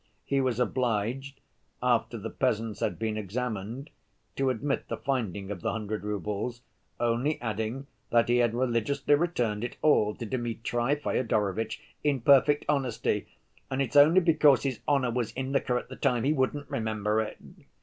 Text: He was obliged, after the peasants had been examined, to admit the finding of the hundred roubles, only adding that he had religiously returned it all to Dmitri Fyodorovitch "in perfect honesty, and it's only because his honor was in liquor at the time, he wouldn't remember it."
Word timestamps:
He 0.25 0.41
was 0.41 0.59
obliged, 0.59 1.41
after 1.83 2.17
the 2.17 2.31
peasants 2.31 2.79
had 2.79 2.97
been 2.97 3.17
examined, 3.17 3.91
to 4.35 4.49
admit 4.49 4.87
the 4.87 4.97
finding 4.97 5.51
of 5.51 5.61
the 5.61 5.73
hundred 5.73 6.01
roubles, 6.03 6.63
only 6.99 7.39
adding 7.39 7.85
that 8.09 8.27
he 8.27 8.37
had 8.37 8.55
religiously 8.55 9.13
returned 9.13 9.63
it 9.63 9.77
all 9.83 10.15
to 10.15 10.25
Dmitri 10.25 10.95
Fyodorovitch 10.95 11.81
"in 12.03 12.19
perfect 12.21 12.65
honesty, 12.67 13.27
and 13.69 13.79
it's 13.79 13.95
only 13.95 14.21
because 14.21 14.63
his 14.63 14.79
honor 14.87 15.11
was 15.11 15.33
in 15.33 15.51
liquor 15.51 15.77
at 15.77 15.89
the 15.89 15.95
time, 15.95 16.23
he 16.23 16.33
wouldn't 16.33 16.67
remember 16.67 17.21
it." 17.21 17.37